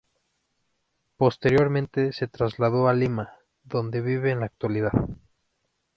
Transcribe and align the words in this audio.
Posteriormente, 1.15 2.11
se 2.11 2.27
trasladó 2.27 2.87
a 2.87 2.93
Lima, 2.95 3.35
donde 3.63 4.01
vive 4.01 4.31
en 4.31 4.39
la 4.39 4.47
actualidad. 4.47 4.93